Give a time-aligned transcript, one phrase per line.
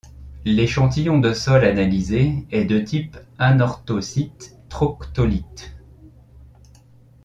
[0.45, 5.75] L'échantillon de sol analysé est de type anorthosite-troctolite.